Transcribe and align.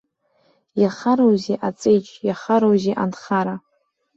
Иахароузеи 0.81 1.57
аҵеџь, 1.67 2.09
иахароузеи 2.27 2.95
анхара? 3.03 3.55